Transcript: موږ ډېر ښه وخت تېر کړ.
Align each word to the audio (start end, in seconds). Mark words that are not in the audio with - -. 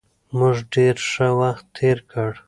موږ 0.37 0.55
ډېر 0.73 0.95
ښه 1.09 1.27
وخت 1.39 1.65
تېر 1.77 1.97
کړ. 2.11 2.31